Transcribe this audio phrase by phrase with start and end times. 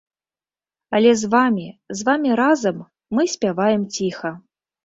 [0.99, 1.67] Але з вамі,
[1.99, 2.81] з вамі разам
[3.19, 4.37] мы спяваем ціха.